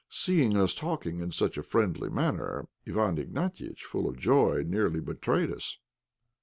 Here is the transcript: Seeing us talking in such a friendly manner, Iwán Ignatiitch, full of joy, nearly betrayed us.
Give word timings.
Seeing 0.09 0.57
us 0.57 0.73
talking 0.73 1.19
in 1.19 1.29
such 1.29 1.59
a 1.59 1.61
friendly 1.61 2.09
manner, 2.09 2.67
Iwán 2.87 3.19
Ignatiitch, 3.19 3.81
full 3.81 4.09
of 4.09 4.17
joy, 4.17 4.63
nearly 4.63 4.99
betrayed 4.99 5.51
us. 5.53 5.77